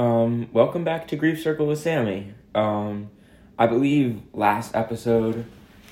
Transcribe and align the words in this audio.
Um, 0.00 0.48
welcome 0.54 0.82
back 0.82 1.08
to 1.08 1.16
Grief 1.16 1.42
Circle 1.42 1.66
with 1.66 1.78
Sammy. 1.78 2.32
Um, 2.54 3.10
I 3.58 3.66
believe 3.66 4.22
last 4.32 4.74
episode 4.74 5.44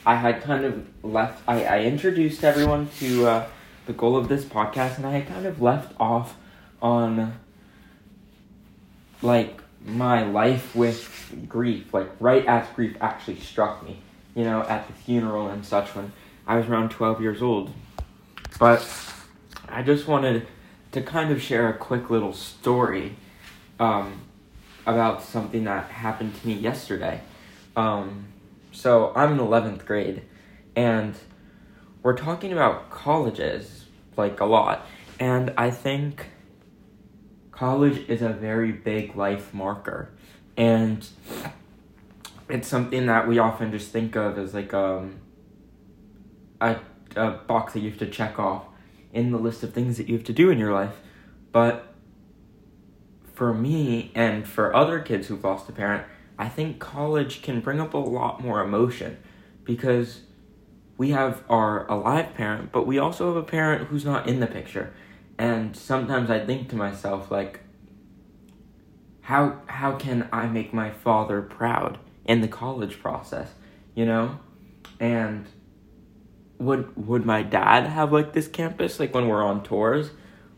I 0.06 0.14
had 0.14 0.40
kind 0.40 0.64
of 0.64 0.86
left, 1.04 1.42
I, 1.46 1.62
I 1.66 1.80
introduced 1.80 2.42
everyone 2.42 2.88
to 3.00 3.26
uh, 3.26 3.48
the 3.84 3.92
goal 3.92 4.16
of 4.16 4.28
this 4.28 4.46
podcast, 4.46 4.96
and 4.96 5.04
I 5.04 5.10
had 5.10 5.28
kind 5.28 5.44
of 5.44 5.60
left 5.60 5.92
off 6.00 6.38
on 6.80 7.38
like 9.20 9.60
my 9.84 10.24
life 10.24 10.74
with 10.74 11.44
grief, 11.46 11.92
like 11.92 12.08
right 12.18 12.46
as 12.46 12.66
grief 12.74 12.96
actually 13.02 13.38
struck 13.40 13.84
me, 13.84 13.98
you 14.34 14.44
know, 14.44 14.62
at 14.62 14.86
the 14.86 14.94
funeral 14.94 15.48
and 15.48 15.66
such 15.66 15.94
when 15.94 16.12
I 16.46 16.56
was 16.56 16.66
around 16.66 16.92
12 16.92 17.20
years 17.20 17.42
old. 17.42 17.74
But 18.58 18.88
I 19.68 19.82
just 19.82 20.08
wanted 20.08 20.46
to 20.92 21.02
kind 21.02 21.30
of 21.30 21.42
share 21.42 21.68
a 21.68 21.76
quick 21.76 22.08
little 22.08 22.32
story 22.32 23.14
um, 23.78 24.20
about 24.86 25.22
something 25.22 25.64
that 25.64 25.90
happened 25.90 26.34
to 26.40 26.46
me 26.46 26.54
yesterday. 26.54 27.20
Um, 27.76 28.26
so 28.72 29.12
I'm 29.14 29.32
in 29.32 29.38
11th 29.38 29.84
grade, 29.84 30.22
and 30.74 31.14
we're 32.02 32.16
talking 32.16 32.52
about 32.52 32.90
colleges 32.90 33.86
like 34.16 34.40
a 34.40 34.44
lot, 34.44 34.86
and 35.20 35.52
I 35.56 35.70
think 35.70 36.26
college 37.50 38.08
is 38.08 38.22
a 38.22 38.30
very 38.30 38.72
big 38.72 39.16
life 39.16 39.52
marker, 39.52 40.10
and 40.56 41.06
it's 42.48 42.68
something 42.68 43.06
that 43.06 43.28
we 43.28 43.38
often 43.38 43.70
just 43.70 43.90
think 43.90 44.16
of 44.16 44.38
as 44.38 44.54
like 44.54 44.72
um, 44.72 45.16
a, 46.60 46.76
a 47.16 47.30
box 47.32 47.74
that 47.74 47.80
you 47.80 47.90
have 47.90 47.98
to 47.98 48.08
check 48.08 48.38
off 48.38 48.64
in 49.12 49.32
the 49.32 49.38
list 49.38 49.62
of 49.62 49.72
things 49.72 49.96
that 49.96 50.08
you 50.08 50.16
have 50.16 50.24
to 50.24 50.32
do 50.32 50.50
in 50.50 50.58
your 50.58 50.72
life. 50.72 50.94
But 51.52 51.94
for 53.38 53.54
me 53.54 54.10
and 54.16 54.48
for 54.48 54.74
other 54.74 54.98
kids 54.98 55.28
who've 55.28 55.44
lost 55.44 55.68
a 55.68 55.72
parent, 55.72 56.04
I 56.36 56.48
think 56.48 56.80
college 56.80 57.40
can 57.40 57.60
bring 57.60 57.78
up 57.78 57.94
a 57.94 57.98
lot 57.98 58.42
more 58.42 58.60
emotion 58.60 59.16
because 59.62 60.22
we 60.96 61.10
have 61.10 61.44
our 61.48 61.86
alive 61.86 62.34
parent, 62.34 62.72
but 62.72 62.84
we 62.84 62.98
also 62.98 63.28
have 63.28 63.36
a 63.36 63.46
parent 63.46 63.86
who's 63.86 64.04
not 64.04 64.28
in 64.28 64.40
the 64.40 64.48
picture. 64.48 64.92
And 65.38 65.76
sometimes 65.76 66.30
I 66.30 66.44
think 66.44 66.68
to 66.70 66.76
myself 66.76 67.30
like 67.30 67.60
how 69.20 69.62
how 69.66 69.92
can 69.94 70.28
I 70.32 70.48
make 70.48 70.74
my 70.74 70.90
father 70.90 71.40
proud 71.40 71.98
in 72.24 72.40
the 72.40 72.48
college 72.48 72.98
process, 72.98 73.52
you 73.94 74.04
know? 74.04 74.40
And 74.98 75.46
would 76.58 77.06
would 77.06 77.24
my 77.24 77.44
dad 77.44 77.86
have 77.86 78.10
like 78.12 78.32
this 78.32 78.48
campus 78.48 78.98
like 78.98 79.14
when 79.14 79.28
we're 79.28 79.44
on 79.44 79.62
tours 79.62 80.10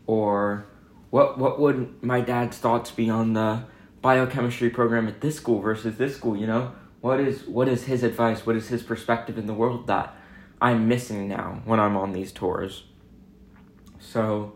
or 0.07 0.65
what 1.11 1.37
what 1.37 1.59
would 1.59 2.01
my 2.01 2.21
dad's 2.21 2.57
thoughts 2.57 2.89
be 2.89 3.09
on 3.09 3.33
the 3.33 3.63
biochemistry 4.01 4.71
program 4.71 5.07
at 5.07 5.21
this 5.21 5.35
school 5.35 5.61
versus 5.61 5.97
this 5.97 6.15
school 6.15 6.35
you 6.35 6.47
know? 6.47 6.71
What 7.01 7.19
is 7.19 7.43
what 7.43 7.67
is 7.67 7.83
his 7.83 8.01
advice? 8.01 8.45
What 8.45 8.55
is 8.55 8.69
his 8.69 8.81
perspective 8.81 9.37
in 9.37 9.45
the 9.45 9.53
world 9.53 9.87
that 9.87 10.15
i'm 10.59 10.87
missing 10.87 11.27
now 11.27 11.61
when 11.65 11.79
i'm 11.79 11.95
on 11.95 12.13
these 12.13 12.31
tours? 12.31 12.85
So 13.99 14.53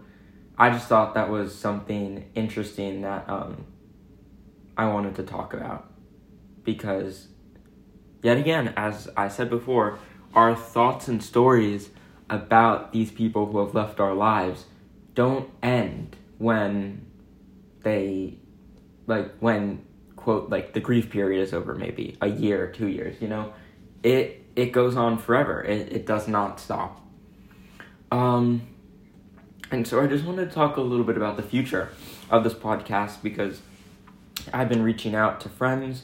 i 0.58 0.70
just 0.70 0.88
thought 0.88 1.14
that 1.14 1.30
was 1.30 1.54
something 1.54 2.30
interesting 2.34 3.02
that 3.02 3.30
um, 3.30 3.66
i 4.78 4.88
wanted 4.88 5.16
to 5.16 5.24
talk 5.24 5.54
about 5.54 5.92
because 6.64 7.28
yet 8.24 8.38
again 8.38 8.74
as 8.78 9.10
i 9.18 9.28
said 9.28 9.50
before 9.50 10.00
our 10.34 10.56
thoughts 10.56 11.10
and 11.10 11.22
stories 11.22 11.90
about 12.30 12.94
these 12.94 13.12
people 13.12 13.48
who 13.48 13.60
have 13.60 13.76
left 13.76 14.00
our 14.00 14.14
lives 14.14 14.66
don't 15.14 15.50
end 15.62 16.16
when 16.38 17.06
they 17.84 18.38
like 19.08 19.36
when 19.40 19.86
quote 20.16 20.50
like 20.50 20.74
the 20.74 20.80
grief 20.80 21.10
period 21.10 21.42
is 21.42 21.54
over 21.54 21.76
maybe 21.76 22.18
a 22.22 22.28
year 22.28 22.72
two 22.72 22.88
years 22.88 23.22
you 23.22 23.28
know? 23.28 23.54
It 24.04 24.44
it 24.56 24.72
goes 24.72 24.96
on 24.96 25.18
forever. 25.18 25.64
It, 25.64 25.92
it 25.92 26.06
does 26.06 26.28
not 26.28 26.60
stop. 26.60 27.02
Um 28.12 28.68
and 29.72 29.88
so 29.88 30.00
i 30.00 30.06
just 30.06 30.24
wanted 30.24 30.48
to 30.48 30.54
talk 30.54 30.78
a 30.78 30.82
little 30.82 31.06
bit 31.06 31.18
about 31.18 31.38
the 31.38 31.44
future 31.44 31.90
of 32.30 32.44
this 32.44 32.54
podcast 32.54 33.24
because 33.24 33.62
i've 34.54 34.70
been 34.70 34.84
reaching 34.84 35.16
out 35.16 35.42
to 35.42 35.50
friends 35.50 36.04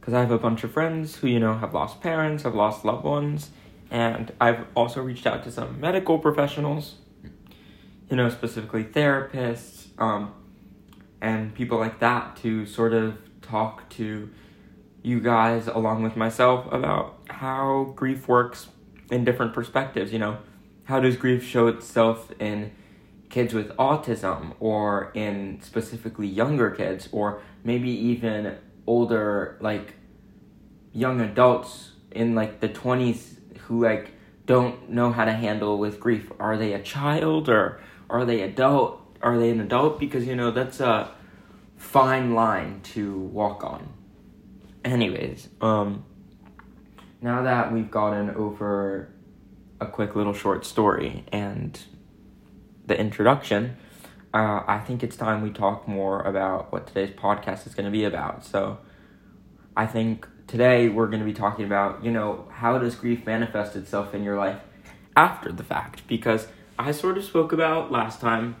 because 0.00 0.12
i 0.12 0.18
have 0.18 0.32
a 0.32 0.38
bunch 0.38 0.64
of 0.64 0.72
friends 0.72 1.14
who 1.14 1.28
you 1.28 1.38
know 1.38 1.56
have 1.56 1.72
lost 1.72 2.00
parents 2.00 2.42
have 2.42 2.56
lost 2.56 2.84
loved 2.84 3.04
ones 3.04 3.50
and 3.90 4.32
I've 4.40 4.66
also 4.74 5.02
reached 5.02 5.26
out 5.26 5.44
to 5.44 5.50
some 5.50 5.80
medical 5.80 6.18
professionals, 6.18 6.96
you 8.10 8.16
know, 8.16 8.28
specifically 8.28 8.84
therapists, 8.84 9.75
um, 9.98 10.32
and 11.20 11.54
people 11.54 11.78
like 11.78 12.00
that 12.00 12.36
to 12.36 12.66
sort 12.66 12.92
of 12.92 13.18
talk 13.42 13.88
to 13.90 14.30
you 15.02 15.20
guys 15.20 15.68
along 15.68 16.02
with 16.02 16.16
myself 16.16 16.66
about 16.72 17.18
how 17.28 17.92
grief 17.94 18.26
works 18.26 18.68
in 19.10 19.24
different 19.24 19.54
perspectives. 19.54 20.12
You 20.12 20.18
know, 20.18 20.38
how 20.84 21.00
does 21.00 21.16
grief 21.16 21.44
show 21.44 21.68
itself 21.68 22.32
in 22.40 22.72
kids 23.28 23.54
with 23.54 23.68
autism 23.76 24.54
or 24.60 25.10
in 25.14 25.60
specifically 25.62 26.26
younger 26.26 26.70
kids 26.70 27.08
or 27.12 27.40
maybe 27.64 27.90
even 27.90 28.56
older, 28.86 29.56
like 29.60 29.94
young 30.92 31.20
adults 31.20 31.92
in 32.10 32.34
like 32.34 32.60
the 32.60 32.68
20s 32.68 33.36
who 33.60 33.82
like 33.84 34.12
don't 34.46 34.88
know 34.90 35.12
how 35.12 35.24
to 35.24 35.32
handle 35.32 35.78
with 35.78 36.00
grief. 36.00 36.30
Are 36.38 36.56
they 36.56 36.72
a 36.72 36.82
child 36.82 37.48
or 37.48 37.80
are 38.08 38.24
they 38.24 38.42
adult? 38.42 39.02
Are 39.22 39.38
they 39.38 39.50
an 39.50 39.60
adult? 39.60 39.98
Because 39.98 40.26
you 40.26 40.36
know 40.36 40.50
that's 40.50 40.80
a 40.80 41.10
fine 41.76 42.34
line 42.34 42.80
to 42.82 43.18
walk 43.18 43.64
on. 43.64 43.88
Anyways, 44.84 45.48
um, 45.60 46.04
now 47.20 47.42
that 47.42 47.72
we've 47.72 47.90
gotten 47.90 48.30
over 48.30 49.12
a 49.80 49.86
quick 49.86 50.14
little 50.14 50.32
short 50.32 50.64
story 50.64 51.24
and 51.32 51.78
the 52.86 52.98
introduction, 52.98 53.76
uh, 54.32 54.62
I 54.66 54.78
think 54.78 55.02
it's 55.02 55.16
time 55.16 55.42
we 55.42 55.50
talk 55.50 55.88
more 55.88 56.22
about 56.22 56.72
what 56.72 56.86
today's 56.86 57.10
podcast 57.10 57.66
is 57.66 57.74
going 57.74 57.86
to 57.86 57.90
be 57.90 58.04
about. 58.04 58.44
So, 58.44 58.78
I 59.76 59.86
think 59.86 60.26
today 60.46 60.88
we're 60.88 61.08
going 61.08 61.20
to 61.20 61.26
be 61.26 61.34
talking 61.34 61.64
about, 61.64 62.04
you 62.04 62.10
know, 62.10 62.48
how 62.50 62.78
does 62.78 62.94
grief 62.94 63.26
manifest 63.26 63.76
itself 63.76 64.14
in 64.14 64.22
your 64.22 64.36
life 64.36 64.60
after 65.16 65.52
the 65.52 65.64
fact? 65.64 66.06
Because 66.06 66.46
I 66.78 66.92
sort 66.92 67.18
of 67.18 67.24
spoke 67.24 67.52
about 67.52 67.90
last 67.90 68.20
time 68.20 68.56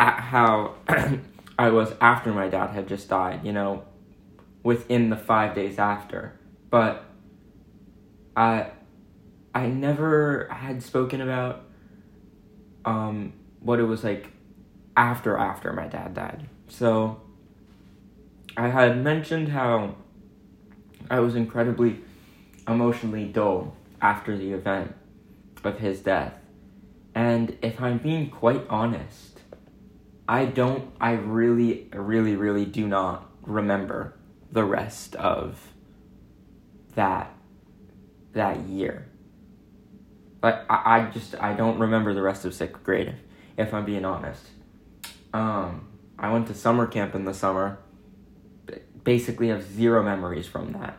how 0.00 0.74
I 1.58 1.70
was 1.70 1.92
after 2.00 2.32
my 2.32 2.48
dad 2.48 2.70
had 2.70 2.88
just 2.88 3.08
died, 3.08 3.44
you 3.44 3.52
know, 3.52 3.84
within 4.62 5.10
the 5.10 5.16
five 5.16 5.54
days 5.54 5.78
after. 5.78 6.38
But 6.70 7.04
I 8.36 8.70
I 9.54 9.66
never 9.66 10.48
had 10.50 10.82
spoken 10.82 11.20
about 11.20 11.64
um, 12.84 13.32
what 13.60 13.78
it 13.78 13.84
was 13.84 14.04
like 14.04 14.28
after 14.96 15.36
after 15.36 15.72
my 15.72 15.86
dad 15.86 16.14
died. 16.14 16.48
So 16.68 17.20
I 18.56 18.68
had 18.68 19.02
mentioned 19.02 19.48
how 19.48 19.96
I 21.10 21.20
was 21.20 21.34
incredibly 21.34 22.00
emotionally 22.68 23.24
dull 23.24 23.74
after 24.00 24.36
the 24.36 24.52
event 24.52 24.94
of 25.64 25.78
his 25.78 26.00
death. 26.00 26.34
And 27.14 27.58
if 27.60 27.80
I'm 27.80 27.98
being 27.98 28.30
quite 28.30 28.66
honest, 28.68 29.39
I 30.30 30.44
don't, 30.44 30.92
I 31.00 31.14
really, 31.14 31.88
really, 31.92 32.36
really 32.36 32.64
do 32.64 32.86
not 32.86 33.28
remember 33.42 34.14
the 34.52 34.62
rest 34.62 35.16
of 35.16 35.72
that, 36.94 37.34
that 38.32 38.60
year. 38.60 39.08
Like, 40.40 40.70
I, 40.70 40.98
I 40.98 41.10
just, 41.10 41.34
I 41.34 41.54
don't 41.54 41.80
remember 41.80 42.14
the 42.14 42.22
rest 42.22 42.44
of 42.44 42.54
sixth 42.54 42.84
grade, 42.84 43.16
if 43.56 43.74
I'm 43.74 43.84
being 43.84 44.04
honest. 44.04 44.46
Um, 45.34 45.88
I 46.16 46.32
went 46.32 46.46
to 46.46 46.54
summer 46.54 46.86
camp 46.86 47.16
in 47.16 47.24
the 47.24 47.34
summer 47.34 47.80
basically 49.02 49.48
have 49.48 49.64
zero 49.64 50.00
memories 50.00 50.46
from 50.46 50.70
that. 50.74 50.96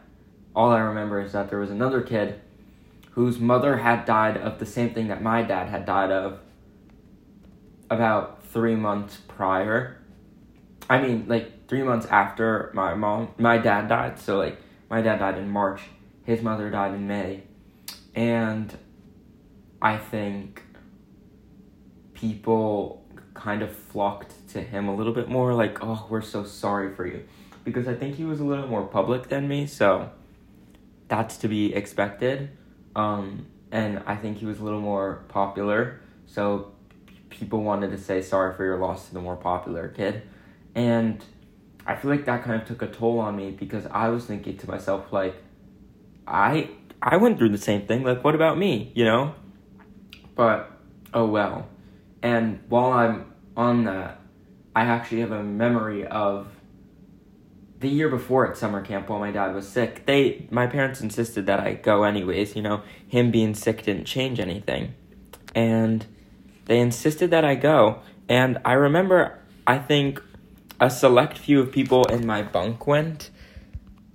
All 0.53 0.71
I 0.71 0.79
remember 0.79 1.21
is 1.21 1.31
that 1.31 1.49
there 1.49 1.59
was 1.59 1.71
another 1.71 2.01
kid 2.01 2.41
whose 3.11 3.39
mother 3.39 3.77
had 3.77 4.03
died 4.03 4.35
of 4.35 4.59
the 4.59 4.65
same 4.65 4.93
thing 4.93 5.07
that 5.07 5.21
my 5.21 5.41
dad 5.41 5.69
had 5.69 5.85
died 5.85 6.11
of 6.11 6.40
about 7.91 8.43
three 8.45 8.75
months 8.75 9.17
prior. 9.27 9.97
I 10.89 11.01
mean, 11.01 11.25
like 11.27 11.67
three 11.67 11.83
months 11.83 12.07
after 12.07 12.71
my 12.73 12.95
mom, 12.95 13.33
my 13.37 13.57
dad 13.57 13.89
died. 13.89 14.17
So, 14.17 14.37
like, 14.37 14.59
my 14.89 15.01
dad 15.01 15.19
died 15.19 15.37
in 15.37 15.49
March, 15.49 15.81
his 16.23 16.41
mother 16.41 16.69
died 16.69 16.95
in 16.95 17.07
May. 17.07 17.43
And 18.15 18.75
I 19.81 19.97
think 19.97 20.63
people 22.13 23.05
kind 23.33 23.61
of 23.61 23.75
flocked 23.75 24.47
to 24.49 24.61
him 24.61 24.87
a 24.87 24.95
little 24.95 25.13
bit 25.13 25.29
more, 25.29 25.53
like, 25.53 25.83
oh, 25.83 26.07
we're 26.09 26.21
so 26.21 26.43
sorry 26.43 26.95
for 26.95 27.05
you 27.05 27.23
because 27.63 27.87
I 27.87 27.93
think 27.93 28.15
he 28.15 28.25
was 28.25 28.39
a 28.39 28.43
little 28.43 28.67
more 28.67 28.83
public 28.83 29.29
than 29.29 29.47
me, 29.47 29.67
so 29.67 30.09
that's 31.07 31.37
to 31.37 31.47
be 31.47 31.73
expected. 31.73 32.49
Um, 32.95 33.47
and 33.71 34.01
I 34.05 34.15
think 34.15 34.37
he 34.37 34.45
was 34.45 34.59
a 34.59 34.63
little 34.63 34.81
more 34.81 35.23
popular, 35.27 36.01
so 36.25 36.73
people 37.31 37.63
wanted 37.63 37.89
to 37.89 37.97
say 37.97 38.21
sorry 38.21 38.55
for 38.55 38.63
your 38.63 38.77
loss 38.77 39.07
to 39.07 39.13
the 39.13 39.21
more 39.21 39.35
popular 39.35 39.87
kid. 39.87 40.21
And 40.75 41.23
I 41.85 41.95
feel 41.95 42.11
like 42.11 42.25
that 42.25 42.43
kind 42.43 42.61
of 42.61 42.67
took 42.67 42.81
a 42.83 42.87
toll 42.87 43.19
on 43.19 43.35
me 43.35 43.51
because 43.51 43.87
I 43.87 44.09
was 44.09 44.25
thinking 44.25 44.57
to 44.57 44.69
myself 44.69 45.11
like 45.11 45.35
I 46.27 46.69
I 47.01 47.17
went 47.17 47.39
through 47.39 47.49
the 47.49 47.57
same 47.57 47.87
thing. 47.87 48.03
Like 48.03 48.23
what 48.23 48.35
about 48.35 48.57
me 48.57 48.91
you 48.93 49.05
know? 49.05 49.33
But 50.35 50.71
oh 51.13 51.25
well. 51.25 51.67
And 52.21 52.59
while 52.69 52.91
I'm 52.91 53.33
on 53.57 53.85
that 53.85 54.19
I 54.75 54.83
actually 54.83 55.21
have 55.21 55.31
a 55.31 55.43
memory 55.43 56.05
of 56.05 56.47
the 57.79 57.89
year 57.89 58.09
before 58.09 58.47
at 58.47 58.55
summer 58.55 58.81
camp 58.85 59.09
while 59.09 59.19
my 59.19 59.31
dad 59.31 59.55
was 59.55 59.67
sick. 59.67 60.05
They 60.05 60.47
my 60.51 60.67
parents 60.67 61.01
insisted 61.01 61.47
that 61.47 61.59
I 61.59 61.73
go 61.73 62.03
anyways 62.03 62.55
you 62.55 62.61
know? 62.61 62.83
Him 63.07 63.31
being 63.31 63.55
sick 63.55 63.83
didn't 63.83 64.05
change 64.05 64.39
anything. 64.39 64.93
And 65.55 66.05
they 66.65 66.79
insisted 66.79 67.31
that 67.31 67.45
I 67.45 67.55
go 67.55 68.01
and 68.29 68.59
I 68.63 68.73
remember 68.73 69.39
I 69.67 69.77
think 69.77 70.21
a 70.81 70.89
select 70.89 71.37
few 71.37 71.61
of 71.61 71.71
people 71.71 72.05
in 72.05 72.25
my 72.25 72.41
bunk 72.41 72.87
went. 72.87 73.29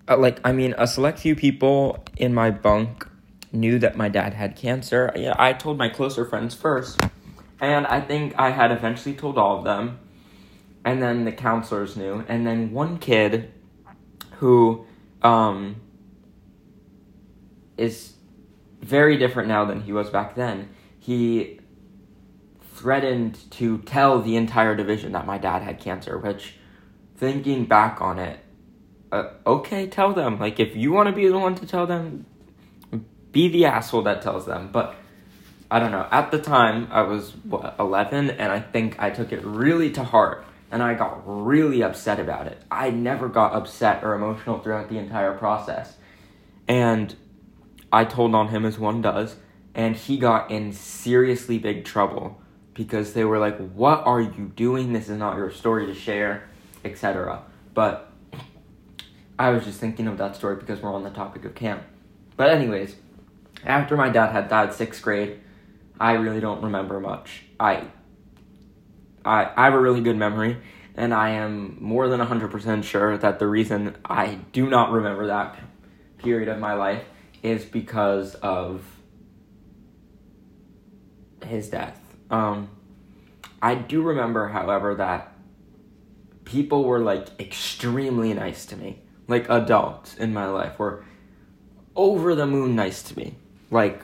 Uh, 0.08 0.16
like, 0.16 0.40
I 0.44 0.52
mean, 0.52 0.74
a 0.76 0.86
select 0.86 1.20
few 1.20 1.36
people 1.36 2.04
in 2.16 2.34
my 2.34 2.50
bunk 2.50 3.08
knew 3.52 3.78
that 3.78 3.96
my 3.96 4.08
dad 4.08 4.34
had 4.34 4.56
cancer. 4.56 5.12
Yeah, 5.16 5.34
I 5.38 5.52
told 5.52 5.78
my 5.78 5.88
closer 5.88 6.24
friends 6.24 6.54
first, 6.54 7.00
and 7.60 7.86
I 7.86 8.00
think 8.00 8.34
I 8.36 8.50
had 8.50 8.72
eventually 8.72 9.14
told 9.14 9.38
all 9.38 9.58
of 9.58 9.64
them, 9.64 10.00
and 10.84 11.00
then 11.00 11.24
the 11.24 11.32
counselors 11.32 11.96
knew, 11.96 12.24
and 12.28 12.46
then 12.46 12.72
one 12.72 12.98
kid 12.98 13.52
who 14.38 14.84
um, 15.22 15.76
is 17.76 18.14
very 18.80 19.16
different 19.16 19.48
now 19.48 19.64
than 19.64 19.82
he 19.82 19.92
was 19.92 20.10
back 20.10 20.34
then. 20.34 20.68
He 20.98 21.60
threatened 22.76 23.50
to 23.52 23.78
tell 23.78 24.20
the 24.20 24.36
entire 24.36 24.76
division 24.76 25.12
that 25.12 25.26
my 25.26 25.38
dad 25.38 25.62
had 25.62 25.80
cancer, 25.80 26.18
which, 26.18 26.54
thinking 27.16 27.64
back 27.64 28.00
on 28.00 28.18
it, 28.18 28.38
uh, 29.10 29.30
okay, 29.46 29.86
tell 29.86 30.12
them. 30.12 30.38
Like, 30.38 30.60
if 30.60 30.76
you 30.76 30.92
want 30.92 31.08
to 31.08 31.14
be 31.14 31.26
the 31.26 31.38
one 31.38 31.54
to 31.56 31.66
tell 31.66 31.86
them, 31.86 32.26
be 33.32 33.48
the 33.48 33.64
asshole 33.64 34.02
that 34.02 34.20
tells 34.22 34.46
them. 34.46 34.70
But 34.70 34.94
I 35.70 35.78
don't 35.78 35.90
know. 35.90 36.06
At 36.10 36.30
the 36.30 36.38
time, 36.38 36.88
I 36.90 37.02
was 37.02 37.30
what, 37.44 37.76
11, 37.78 38.30
and 38.30 38.52
I 38.52 38.60
think 38.60 38.96
I 38.98 39.10
took 39.10 39.32
it 39.32 39.42
really 39.42 39.90
to 39.92 40.04
heart, 40.04 40.44
and 40.70 40.82
I 40.82 40.94
got 40.94 41.22
really 41.24 41.82
upset 41.82 42.20
about 42.20 42.46
it. 42.46 42.60
I 42.70 42.90
never 42.90 43.28
got 43.28 43.54
upset 43.54 44.04
or 44.04 44.14
emotional 44.14 44.58
throughout 44.58 44.90
the 44.90 44.98
entire 44.98 45.32
process. 45.32 45.96
And 46.68 47.14
I 47.92 48.04
told 48.04 48.34
on 48.34 48.48
him 48.48 48.64
as 48.66 48.78
one 48.78 49.00
does, 49.00 49.36
and 49.74 49.96
he 49.96 50.18
got 50.18 50.50
in 50.50 50.72
seriously 50.72 51.58
big 51.58 51.84
trouble 51.84 52.40
because 52.76 53.14
they 53.14 53.24
were 53.24 53.38
like, 53.38 53.56
What 53.70 54.06
are 54.06 54.20
you 54.20 54.52
doing? 54.54 54.92
This 54.92 55.08
is 55.08 55.18
not 55.18 55.36
your 55.36 55.50
story 55.50 55.86
to 55.86 55.94
share, 55.94 56.48
etc. 56.84 57.42
But 57.74 58.12
I 59.38 59.50
was 59.50 59.64
just 59.64 59.80
thinking 59.80 60.06
of 60.06 60.18
that 60.18 60.36
story 60.36 60.56
because 60.56 60.80
we're 60.80 60.94
on 60.94 61.02
the 61.02 61.10
topic 61.10 61.44
of 61.44 61.54
camp. 61.54 61.82
But, 62.36 62.50
anyways, 62.50 62.94
after 63.64 63.96
my 63.96 64.10
dad 64.10 64.30
had 64.30 64.48
died 64.48 64.74
sixth 64.74 65.02
grade, 65.02 65.40
I 65.98 66.12
really 66.12 66.40
don't 66.40 66.62
remember 66.62 67.00
much. 67.00 67.44
I, 67.58 67.84
I, 69.24 69.50
I 69.56 69.64
have 69.64 69.74
a 69.74 69.80
really 69.80 70.02
good 70.02 70.16
memory, 70.16 70.58
and 70.94 71.14
I 71.14 71.30
am 71.30 71.78
more 71.80 72.08
than 72.08 72.20
100% 72.20 72.84
sure 72.84 73.16
that 73.16 73.38
the 73.38 73.46
reason 73.46 73.96
I 74.04 74.38
do 74.52 74.68
not 74.68 74.92
remember 74.92 75.28
that 75.28 75.58
period 76.18 76.48
of 76.48 76.58
my 76.58 76.74
life 76.74 77.04
is 77.42 77.64
because 77.64 78.34
of 78.36 78.84
his 81.42 81.70
death. 81.70 82.05
Um, 82.30 82.70
I 83.62 83.74
do 83.74 84.02
remember, 84.02 84.48
however, 84.48 84.94
that 84.96 85.32
people 86.44 86.84
were 86.84 87.00
like 87.00 87.28
extremely 87.40 88.32
nice 88.34 88.66
to 88.66 88.76
me. 88.76 89.00
Like 89.28 89.48
adults 89.48 90.16
in 90.16 90.32
my 90.32 90.46
life 90.46 90.78
were 90.78 91.04
over 91.94 92.34
the 92.34 92.46
moon 92.46 92.76
nice 92.76 93.02
to 93.04 93.16
me. 93.16 93.34
Like, 93.70 94.02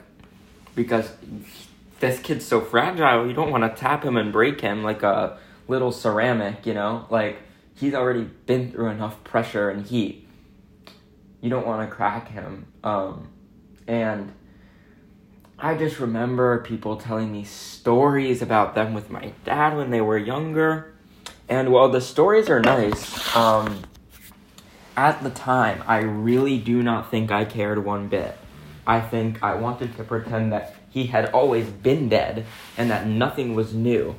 because 0.75 1.09
this 1.99 2.19
kid's 2.19 2.45
so 2.45 2.59
fragile, 2.59 3.27
you 3.27 3.33
don't 3.33 3.51
want 3.51 3.63
to 3.63 3.79
tap 3.79 4.03
him 4.03 4.17
and 4.17 4.33
break 4.33 4.59
him 4.59 4.83
like 4.83 5.03
a 5.03 5.37
little 5.67 5.91
ceramic, 5.91 6.65
you 6.65 6.73
know? 6.73 7.05
Like, 7.09 7.39
he's 7.75 7.93
already 7.93 8.23
been 8.23 8.71
through 8.71 8.89
enough 8.89 9.23
pressure 9.23 9.69
and 9.69 9.85
heat. 9.85 10.27
You 11.41 11.49
don't 11.49 11.65
want 11.65 11.87
to 11.87 11.95
crack 11.95 12.29
him. 12.29 12.67
Um, 12.83 13.29
and 13.87 14.33
I 15.63 15.75
just 15.75 16.01
remember 16.01 16.59
people 16.59 16.97
telling 16.97 17.31
me 17.31 17.45
stories 17.45 18.41
about 18.41 18.75
them 18.75 18.93
with 18.93 19.09
my 19.09 19.31
dad 19.45 19.77
when 19.77 19.91
they 19.91 20.01
were 20.01 20.17
younger. 20.17 20.93
And 21.47 21.71
while 21.71 21.87
the 21.87 22.01
stories 22.01 22.49
are 22.49 22.59
nice, 22.59 23.33
um, 23.33 23.83
at 24.97 25.23
the 25.23 25.29
time, 25.29 25.81
I 25.87 25.99
really 25.99 26.57
do 26.57 26.83
not 26.83 27.09
think 27.09 27.31
I 27.31 27.45
cared 27.45 27.85
one 27.85 28.09
bit. 28.09 28.37
I 28.85 28.99
think 28.99 29.41
I 29.41 29.55
wanted 29.55 29.95
to 29.95 30.03
pretend 30.03 30.51
that 30.51 30.75
he 30.89 31.05
had 31.05 31.29
always 31.29 31.69
been 31.69 32.09
dead 32.09 32.45
and 32.75 32.91
that 32.91 33.07
nothing 33.07 33.55
was 33.55 33.73
new. 33.73 34.15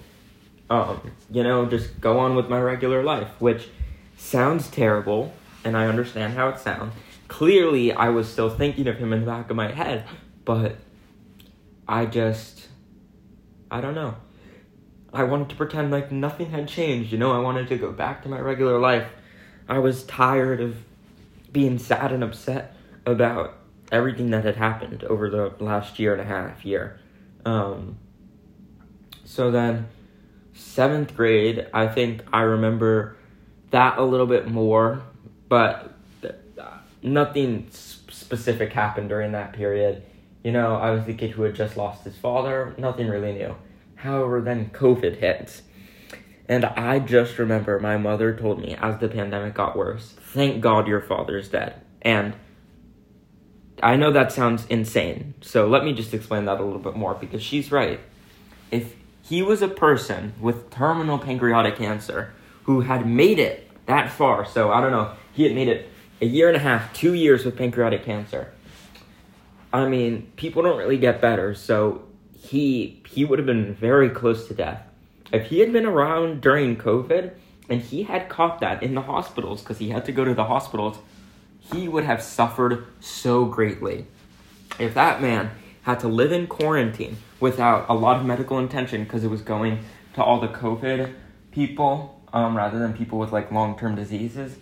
Um, 0.70 1.10
you 1.30 1.42
know, 1.42 1.66
just 1.66 2.00
go 2.00 2.20
on 2.20 2.36
with 2.36 2.48
my 2.48 2.58
regular 2.58 3.02
life, 3.02 3.28
which 3.38 3.68
sounds 4.16 4.68
terrible, 4.68 5.34
and 5.62 5.76
I 5.76 5.88
understand 5.88 6.32
how 6.32 6.48
it 6.48 6.58
sounds. 6.58 6.94
Clearly, 7.28 7.92
I 7.92 8.08
was 8.08 8.32
still 8.32 8.48
thinking 8.48 8.88
of 8.88 8.96
him 8.96 9.12
in 9.12 9.20
the 9.20 9.26
back 9.26 9.50
of 9.50 9.56
my 9.56 9.70
head, 9.70 10.06
but 10.46 10.76
I 11.86 12.06
just, 12.06 12.68
I 13.70 13.80
don't 13.80 13.94
know. 13.94 14.16
I 15.12 15.24
wanted 15.24 15.50
to 15.50 15.56
pretend 15.56 15.90
like 15.90 16.10
nothing 16.10 16.50
had 16.50 16.68
changed, 16.68 17.12
you 17.12 17.18
know? 17.18 17.32
I 17.32 17.38
wanted 17.38 17.68
to 17.68 17.76
go 17.76 17.92
back 17.92 18.22
to 18.22 18.28
my 18.28 18.40
regular 18.40 18.78
life. 18.78 19.08
I 19.68 19.78
was 19.78 20.04
tired 20.04 20.60
of 20.60 20.76
being 21.52 21.78
sad 21.78 22.12
and 22.12 22.24
upset 22.24 22.74
about 23.06 23.56
everything 23.92 24.30
that 24.30 24.44
had 24.44 24.56
happened 24.56 25.04
over 25.04 25.30
the 25.30 25.54
last 25.60 25.98
year 25.98 26.12
and 26.12 26.20
a 26.20 26.24
half 26.24 26.64
year. 26.64 26.98
Um, 27.44 27.98
so 29.24 29.50
then, 29.50 29.86
seventh 30.52 31.16
grade, 31.16 31.68
I 31.72 31.86
think 31.86 32.22
I 32.32 32.42
remember 32.42 33.16
that 33.70 33.98
a 33.98 34.02
little 34.02 34.26
bit 34.26 34.48
more, 34.48 35.02
but 35.48 35.94
nothing 37.02 37.68
specific 37.70 38.72
happened 38.72 39.10
during 39.10 39.32
that 39.32 39.52
period. 39.52 40.02
You 40.44 40.52
know, 40.52 40.76
I 40.76 40.90
was 40.90 41.06
the 41.06 41.14
kid 41.14 41.32
who 41.32 41.42
had 41.42 41.54
just 41.54 41.76
lost 41.76 42.04
his 42.04 42.16
father, 42.16 42.74
nothing 42.76 43.08
really 43.08 43.32
new. 43.32 43.56
However, 43.96 44.42
then 44.42 44.68
COVID 44.70 45.16
hits. 45.16 45.62
And 46.46 46.66
I 46.66 46.98
just 46.98 47.38
remember 47.38 47.80
my 47.80 47.96
mother 47.96 48.36
told 48.36 48.60
me 48.60 48.76
as 48.78 48.98
the 48.98 49.08
pandemic 49.08 49.54
got 49.54 49.74
worse, 49.74 50.14
thank 50.20 50.60
God 50.60 50.86
your 50.86 51.00
father's 51.00 51.48
dead. 51.48 51.80
And 52.02 52.34
I 53.82 53.96
know 53.96 54.12
that 54.12 54.32
sounds 54.32 54.66
insane, 54.66 55.34
so 55.40 55.66
let 55.66 55.82
me 55.84 55.94
just 55.94 56.12
explain 56.12 56.44
that 56.44 56.60
a 56.60 56.62
little 56.62 56.78
bit 56.78 56.94
more 56.94 57.14
because 57.14 57.42
she's 57.42 57.72
right. 57.72 57.98
If 58.70 58.94
he 59.22 59.42
was 59.42 59.62
a 59.62 59.68
person 59.68 60.34
with 60.38 60.70
terminal 60.70 61.18
pancreatic 61.18 61.76
cancer 61.76 62.34
who 62.64 62.82
had 62.82 63.06
made 63.08 63.38
it 63.38 63.70
that 63.86 64.12
far, 64.12 64.44
so 64.44 64.70
I 64.70 64.82
don't 64.82 64.92
know, 64.92 65.12
he 65.32 65.44
had 65.44 65.54
made 65.54 65.68
it 65.68 65.88
a 66.20 66.26
year 66.26 66.48
and 66.48 66.56
a 66.56 66.60
half, 66.60 66.92
two 66.92 67.14
years 67.14 67.44
with 67.44 67.56
pancreatic 67.56 68.04
cancer, 68.04 68.53
I 69.74 69.88
mean, 69.88 70.30
people 70.36 70.62
don't 70.62 70.78
really 70.78 70.98
get 70.98 71.20
better, 71.20 71.52
so 71.52 72.04
he 72.32 73.02
he 73.08 73.24
would 73.24 73.40
have 73.40 73.46
been 73.46 73.74
very 73.74 74.08
close 74.08 74.46
to 74.46 74.54
death. 74.54 74.80
If 75.32 75.46
he 75.46 75.58
had 75.58 75.72
been 75.72 75.84
around 75.84 76.40
during 76.40 76.76
COVID 76.76 77.32
and 77.68 77.80
he 77.80 78.04
had 78.04 78.28
caught 78.28 78.60
that 78.60 78.84
in 78.84 78.94
the 78.94 79.00
hospitals 79.00 79.62
because 79.62 79.78
he 79.78 79.88
had 79.88 80.04
to 80.04 80.12
go 80.12 80.24
to 80.24 80.32
the 80.32 80.44
hospitals, 80.44 80.98
he 81.72 81.88
would 81.88 82.04
have 82.04 82.22
suffered 82.22 82.86
so 83.00 83.46
greatly. 83.46 84.06
If 84.78 84.94
that 84.94 85.20
man 85.20 85.50
had 85.82 85.98
to 86.00 86.08
live 86.08 86.30
in 86.30 86.46
quarantine 86.46 87.16
without 87.40 87.86
a 87.88 87.94
lot 87.94 88.20
of 88.20 88.24
medical 88.24 88.60
attention 88.60 89.02
because 89.02 89.24
it 89.24 89.28
was 89.28 89.42
going 89.42 89.80
to 90.14 90.22
all 90.22 90.40
the 90.40 90.46
COVID 90.46 91.12
people 91.50 92.22
um, 92.32 92.56
rather 92.56 92.78
than 92.78 92.92
people 92.92 93.18
with 93.18 93.32
like 93.32 93.50
long 93.50 93.76
term 93.76 93.96
diseases, 93.96 94.56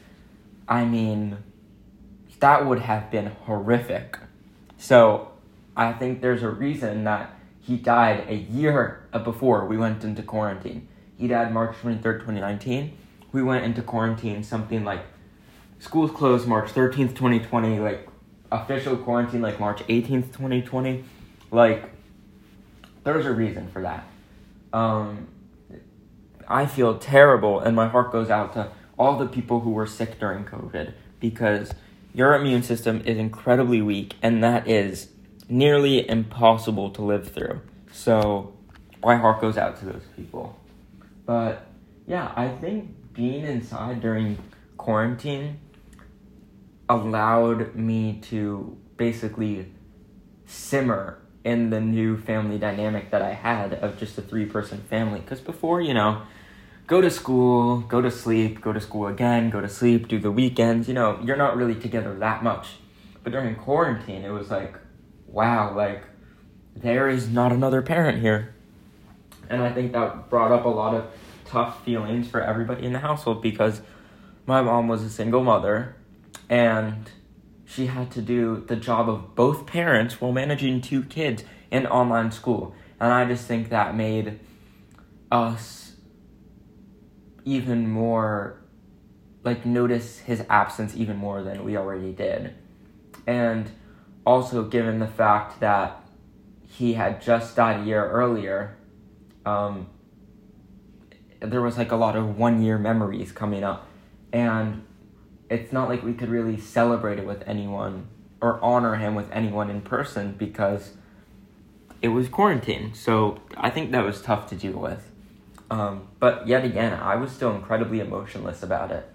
I 0.66 0.86
mean, 0.86 1.36
that 2.40 2.64
would 2.64 2.78
have 2.78 3.10
been 3.10 3.26
horrific. 3.44 4.16
So 4.82 5.30
I 5.76 5.92
think 5.92 6.22
there's 6.22 6.42
a 6.42 6.48
reason 6.48 7.04
that 7.04 7.36
he 7.60 7.76
died 7.76 8.24
a 8.28 8.34
year 8.34 9.06
before 9.22 9.64
we 9.64 9.76
went 9.76 10.02
into 10.02 10.24
quarantine. 10.24 10.88
He 11.16 11.28
died 11.28 11.52
March 11.52 11.76
23rd, 11.76 12.02
2019. 12.02 12.98
We 13.30 13.44
went 13.44 13.64
into 13.64 13.80
quarantine 13.80 14.42
something 14.42 14.84
like 14.84 15.04
schools 15.78 16.10
closed 16.10 16.48
March 16.48 16.70
13th, 16.70 17.10
2020, 17.10 17.78
like 17.78 18.08
official 18.50 18.96
quarantine 18.96 19.40
like 19.40 19.60
March 19.60 19.86
18th, 19.86 20.32
2020. 20.32 21.04
Like, 21.52 21.88
there's 23.04 23.24
a 23.24 23.32
reason 23.32 23.68
for 23.68 23.82
that. 23.82 24.04
Um, 24.72 25.28
I 26.48 26.66
feel 26.66 26.98
terrible, 26.98 27.60
and 27.60 27.76
my 27.76 27.86
heart 27.86 28.10
goes 28.10 28.30
out 28.30 28.52
to 28.54 28.72
all 28.98 29.16
the 29.16 29.28
people 29.28 29.60
who 29.60 29.70
were 29.70 29.86
sick 29.86 30.18
during 30.18 30.44
COVID 30.44 30.92
because 31.20 31.72
your 32.14 32.34
immune 32.34 32.62
system 32.62 33.02
is 33.04 33.18
incredibly 33.18 33.82
weak, 33.82 34.14
and 34.22 34.42
that 34.42 34.68
is 34.68 35.08
nearly 35.48 36.08
impossible 36.08 36.90
to 36.90 37.02
live 37.02 37.32
through. 37.32 37.60
So, 37.92 38.54
my 39.02 39.16
heart 39.16 39.40
goes 39.40 39.56
out 39.56 39.78
to 39.80 39.86
those 39.86 40.02
people. 40.16 40.58
But 41.26 41.66
yeah, 42.06 42.32
I 42.36 42.48
think 42.48 43.14
being 43.14 43.44
inside 43.44 44.00
during 44.00 44.38
quarantine 44.76 45.58
allowed 46.88 47.74
me 47.74 48.20
to 48.22 48.76
basically 48.96 49.72
simmer 50.46 51.18
in 51.44 51.70
the 51.70 51.80
new 51.80 52.16
family 52.16 52.58
dynamic 52.58 53.10
that 53.10 53.22
I 53.22 53.32
had 53.32 53.74
of 53.74 53.98
just 53.98 54.16
a 54.18 54.22
three 54.22 54.46
person 54.46 54.78
family. 54.88 55.20
Because 55.20 55.40
before, 55.40 55.80
you 55.80 55.94
know, 55.94 56.22
go 56.86 57.00
to 57.00 57.10
school, 57.10 57.80
go 57.80 58.00
to 58.00 58.10
sleep, 58.10 58.60
go 58.60 58.72
to 58.72 58.80
school 58.80 59.06
again, 59.06 59.50
go 59.50 59.60
to 59.60 59.68
sleep, 59.68 60.08
do 60.08 60.18
the 60.18 60.30
weekends, 60.30 60.88
you 60.88 60.94
know, 60.94 61.18
you're 61.22 61.36
not 61.36 61.56
really 61.56 61.74
together 61.74 62.14
that 62.18 62.42
much. 62.42 62.68
But 63.22 63.32
during 63.32 63.54
quarantine, 63.54 64.24
it 64.24 64.30
was 64.30 64.50
like, 64.50 64.76
wow, 65.26 65.74
like, 65.74 66.02
there 66.76 67.08
is 67.08 67.28
not 67.28 67.52
another 67.52 67.82
parent 67.82 68.20
here. 68.20 68.54
And 69.48 69.62
I 69.62 69.72
think 69.72 69.92
that 69.92 70.28
brought 70.30 70.50
up 70.50 70.64
a 70.64 70.68
lot 70.68 70.94
of 70.94 71.06
tough 71.44 71.84
feelings 71.84 72.28
for 72.28 72.40
everybody 72.40 72.86
in 72.86 72.92
the 72.92 72.98
household 72.98 73.42
because 73.42 73.82
my 74.46 74.62
mom 74.62 74.88
was 74.88 75.02
a 75.02 75.10
single 75.10 75.44
mother 75.44 75.96
and 76.48 77.10
she 77.64 77.86
had 77.86 78.10
to 78.12 78.22
do 78.22 78.64
the 78.66 78.76
job 78.76 79.08
of 79.08 79.34
both 79.34 79.66
parents 79.66 80.20
while 80.20 80.32
managing 80.32 80.80
two 80.80 81.02
kids 81.02 81.44
in 81.70 81.86
online 81.86 82.30
school. 82.30 82.74
And 82.98 83.12
I 83.12 83.24
just 83.24 83.46
think 83.46 83.68
that 83.70 83.94
made 83.94 84.40
us 85.30 85.81
even 87.44 87.88
more 87.88 88.62
like 89.44 89.66
notice 89.66 90.20
his 90.20 90.44
absence 90.48 90.94
even 90.96 91.16
more 91.16 91.42
than 91.42 91.64
we 91.64 91.76
already 91.76 92.12
did. 92.12 92.54
And 93.26 93.70
also 94.24 94.64
given 94.64 94.98
the 94.98 95.06
fact 95.06 95.60
that 95.60 96.02
he 96.66 96.94
had 96.94 97.20
just 97.20 97.56
died 97.56 97.80
a 97.80 97.84
year 97.84 98.08
earlier, 98.08 98.76
um, 99.44 99.88
there 101.40 101.60
was 101.60 101.76
like 101.76 101.90
a 101.90 101.96
lot 101.96 102.16
of 102.16 102.38
one 102.38 102.62
year 102.62 102.78
memories 102.78 103.32
coming 103.32 103.64
up. 103.64 103.86
And 104.32 104.84
it's 105.50 105.72
not 105.72 105.88
like 105.88 106.02
we 106.02 106.14
could 106.14 106.28
really 106.28 106.58
celebrate 106.58 107.18
it 107.18 107.26
with 107.26 107.42
anyone 107.46 108.08
or 108.40 108.62
honor 108.62 108.96
him 108.96 109.14
with 109.14 109.30
anyone 109.30 109.70
in 109.70 109.80
person 109.82 110.34
because 110.38 110.94
it 112.00 112.08
was 112.08 112.28
quarantine. 112.28 112.94
So 112.94 113.40
I 113.56 113.70
think 113.70 113.92
that 113.92 114.04
was 114.04 114.22
tough 114.22 114.48
to 114.48 114.56
deal 114.56 114.78
with. 114.78 115.11
Um, 115.72 116.08
but 116.18 116.46
yet 116.46 116.66
again, 116.66 116.92
I 116.92 117.16
was 117.16 117.32
still 117.32 117.54
incredibly 117.54 118.00
emotionless 118.00 118.62
about 118.62 118.90
it. 118.90 119.10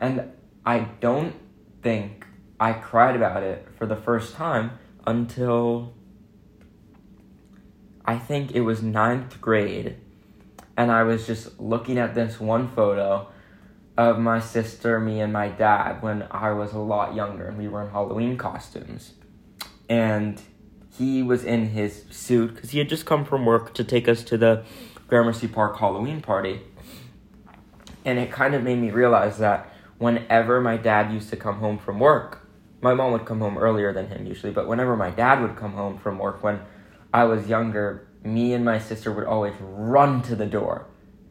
And 0.00 0.32
I 0.64 0.88
don't 1.00 1.34
think 1.82 2.24
I 2.58 2.72
cried 2.72 3.14
about 3.14 3.42
it 3.42 3.68
for 3.76 3.84
the 3.84 3.96
first 3.96 4.34
time 4.34 4.70
until 5.06 5.92
I 8.06 8.16
think 8.18 8.52
it 8.52 8.62
was 8.62 8.82
ninth 8.82 9.38
grade. 9.42 9.98
And 10.78 10.90
I 10.90 11.02
was 11.02 11.26
just 11.26 11.60
looking 11.60 11.98
at 11.98 12.14
this 12.14 12.40
one 12.40 12.68
photo 12.68 13.28
of 13.98 14.18
my 14.18 14.40
sister, 14.40 14.98
me, 14.98 15.20
and 15.20 15.30
my 15.30 15.48
dad 15.48 16.02
when 16.02 16.26
I 16.30 16.52
was 16.52 16.72
a 16.72 16.78
lot 16.78 17.14
younger 17.14 17.46
and 17.46 17.58
we 17.58 17.68
were 17.68 17.82
in 17.82 17.90
Halloween 17.90 18.38
costumes. 18.38 19.12
And 19.90 20.40
he 20.96 21.22
was 21.22 21.44
in 21.44 21.68
his 21.68 22.04
suit 22.08 22.54
because 22.54 22.70
he 22.70 22.78
had 22.78 22.88
just 22.88 23.04
come 23.04 23.26
from 23.26 23.44
work 23.44 23.74
to 23.74 23.84
take 23.84 24.08
us 24.08 24.24
to 24.24 24.38
the 24.38 24.64
Gramercy 25.12 25.46
Park 25.46 25.78
Halloween 25.78 26.22
party. 26.22 26.62
And 28.02 28.18
it 28.18 28.32
kind 28.32 28.54
of 28.54 28.62
made 28.62 28.78
me 28.78 28.90
realize 28.90 29.36
that 29.36 29.70
whenever 29.98 30.58
my 30.58 30.78
dad 30.78 31.12
used 31.12 31.28
to 31.28 31.36
come 31.36 31.56
home 31.56 31.76
from 31.76 32.00
work, 32.00 32.48
my 32.80 32.94
mom 32.94 33.12
would 33.12 33.26
come 33.26 33.40
home 33.40 33.58
earlier 33.58 33.92
than 33.92 34.06
him 34.06 34.24
usually, 34.24 34.54
but 34.54 34.66
whenever 34.66 34.96
my 34.96 35.10
dad 35.10 35.42
would 35.42 35.54
come 35.54 35.74
home 35.74 35.98
from 35.98 36.18
work 36.18 36.42
when 36.42 36.62
I 37.12 37.24
was 37.24 37.46
younger, 37.46 38.08
me 38.24 38.54
and 38.54 38.64
my 38.64 38.78
sister 38.78 39.12
would 39.12 39.26
always 39.26 39.52
run 39.60 40.22
to 40.22 40.34
the 40.34 40.46
door, 40.46 40.86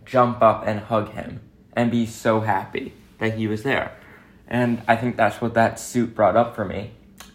jump 0.06 0.44
up 0.44 0.68
and 0.68 0.82
hug 0.82 1.14
him, 1.14 1.42
and 1.74 1.90
be 1.90 2.06
so 2.06 2.42
happy 2.42 2.94
that 3.18 3.34
he 3.34 3.48
was 3.48 3.64
there. 3.64 3.98
And 4.48 4.84
I 4.88 4.96
think 4.96 5.18
that's 5.18 5.42
what 5.42 5.56
that 5.56 5.80
suit 5.80 6.14
brought 6.14 6.36
up 6.36 6.56
for 6.56 6.66
me. 6.66 6.92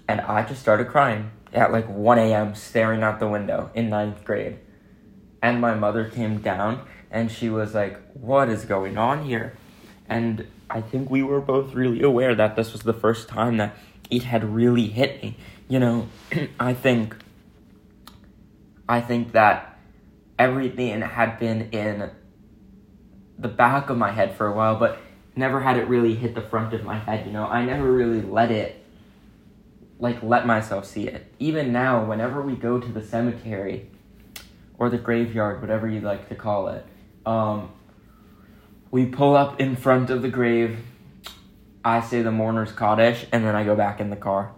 And 0.06 0.20
I 0.20 0.44
just 0.44 0.60
started 0.60 0.86
crying 0.86 1.32
at 1.52 1.72
like 1.72 1.88
1 1.88 2.18
a.m., 2.20 2.54
staring 2.54 3.02
out 3.02 3.18
the 3.18 3.26
window 3.26 3.72
in 3.74 3.88
ninth 3.88 4.24
grade. 4.24 4.60
And 5.42 5.60
my 5.60 5.74
mother 5.74 6.08
came 6.08 6.38
down 6.38 6.86
and 7.10 7.30
she 7.30 7.48
was 7.48 7.74
like, 7.74 7.98
What 8.12 8.48
is 8.48 8.64
going 8.64 8.98
on 8.98 9.24
here? 9.24 9.56
And 10.08 10.46
I 10.68 10.80
think 10.80 11.10
we 11.10 11.22
were 11.22 11.40
both 11.40 11.74
really 11.74 12.02
aware 12.02 12.34
that 12.34 12.56
this 12.56 12.72
was 12.72 12.82
the 12.82 12.92
first 12.92 13.28
time 13.28 13.56
that 13.58 13.76
it 14.10 14.24
had 14.24 14.44
really 14.44 14.88
hit 14.88 15.22
me. 15.22 15.36
You 15.68 15.78
know, 15.78 16.08
I 16.60 16.74
think 16.74 17.16
I 18.88 19.00
think 19.00 19.32
that 19.32 19.78
everything 20.38 21.00
had 21.00 21.38
been 21.38 21.70
in 21.70 22.10
the 23.38 23.48
back 23.48 23.90
of 23.90 23.98
my 23.98 24.12
head 24.12 24.34
for 24.36 24.46
a 24.46 24.52
while, 24.52 24.76
but 24.76 24.98
never 25.34 25.60
had 25.60 25.76
it 25.76 25.88
really 25.88 26.14
hit 26.14 26.34
the 26.34 26.40
front 26.40 26.72
of 26.72 26.84
my 26.84 26.98
head, 26.98 27.26
you 27.26 27.32
know. 27.32 27.46
I 27.46 27.64
never 27.64 27.90
really 27.90 28.22
let 28.22 28.50
it 28.50 28.82
like 29.98 30.22
let 30.22 30.46
myself 30.46 30.84
see 30.84 31.08
it. 31.08 31.32
Even 31.38 31.72
now, 31.72 32.04
whenever 32.04 32.42
we 32.42 32.54
go 32.54 32.78
to 32.78 32.88
the 32.88 33.02
cemetery 33.02 33.90
or 34.78 34.88
the 34.90 34.98
graveyard, 34.98 35.60
whatever 35.60 35.88
you 35.88 36.00
like 36.00 36.28
to 36.28 36.34
call 36.34 36.68
it, 36.68 36.84
um, 37.24 37.70
we 38.90 39.06
pull 39.06 39.36
up 39.36 39.60
in 39.60 39.76
front 39.76 40.10
of 40.10 40.22
the 40.22 40.28
grave. 40.28 40.78
I 41.84 42.00
say 42.00 42.22
the 42.22 42.32
mourner's 42.32 42.72
Kaddish, 42.72 43.26
and 43.32 43.44
then 43.44 43.54
I 43.54 43.64
go 43.64 43.76
back 43.76 44.00
in 44.00 44.10
the 44.10 44.16
car. 44.16 44.52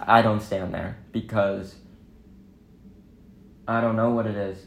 I 0.00 0.22
don't 0.22 0.40
stand 0.40 0.72
there 0.72 0.98
because 1.12 1.74
I 3.66 3.80
don't 3.80 3.96
know 3.96 4.10
what 4.10 4.26
it 4.26 4.36
is. 4.36 4.66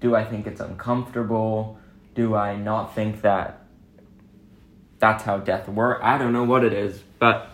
Do 0.00 0.14
I 0.14 0.24
think 0.24 0.46
it's 0.46 0.60
uncomfortable? 0.60 1.78
Do 2.14 2.34
I 2.34 2.56
not 2.56 2.94
think 2.94 3.22
that 3.22 3.66
that's 4.98 5.24
how 5.24 5.38
death 5.38 5.68
works? 5.68 6.00
I 6.02 6.18
don't 6.18 6.32
know 6.32 6.44
what 6.44 6.64
it 6.64 6.72
is, 6.72 7.02
but 7.18 7.50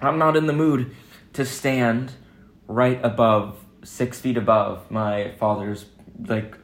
I'm 0.00 0.18
not 0.18 0.36
in 0.36 0.46
the 0.46 0.52
mood 0.52 0.94
to 1.34 1.44
stand 1.44 2.12
right 2.66 3.00
above, 3.02 3.61
six 3.82 4.20
feet 4.20 4.36
above 4.36 4.90
my 4.90 5.32
father's, 5.38 5.86
like, 6.26 6.56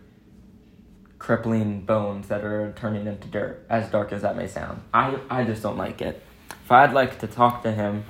crippling 1.19 1.81
bones 1.81 2.29
that 2.29 2.45
are 2.45 2.73
turning 2.77 3.07
into 3.07 3.27
dirt, 3.29 3.67
as 3.69 3.91
dark 3.91 4.13
as 4.13 4.23
that 4.23 4.37
may 4.37 4.47
sound. 4.47 4.81
I, 4.95 5.19
I 5.29 5.45
just 5.45 5.63
don't 5.63 5.77
like 5.77 6.01
it. 6.01 6.23
If 6.65 6.71
I'd 6.71 6.93
like 6.93 7.19
to 7.21 7.27
talk 7.27 7.63
to 7.65 7.73
him, 7.73 8.05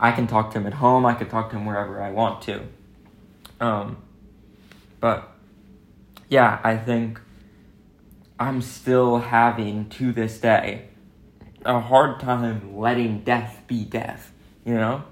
I 0.00 0.12
can 0.12 0.26
talk 0.26 0.52
to 0.52 0.58
him 0.58 0.66
at 0.66 0.74
home, 0.74 1.04
I 1.04 1.14
could 1.14 1.30
talk 1.30 1.50
to 1.50 1.56
him 1.56 1.66
wherever 1.66 2.02
I 2.02 2.10
want 2.10 2.42
to. 2.42 2.62
Um, 3.60 3.98
but, 5.00 5.30
yeah, 6.28 6.60
I 6.64 6.76
think 6.76 7.20
I'm 8.38 8.62
still 8.62 9.18
having, 9.18 9.88
to 9.90 10.12
this 10.12 10.38
day, 10.38 10.88
a 11.64 11.80
hard 11.80 12.20
time 12.20 12.76
letting 12.76 13.20
death 13.20 13.62
be 13.66 13.84
death, 13.84 14.32
you 14.64 14.74
know? 14.74 15.04